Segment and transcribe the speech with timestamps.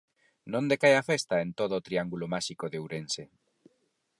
[0.51, 3.23] Non decae a festa en todo o triángulo máxico de Ourense.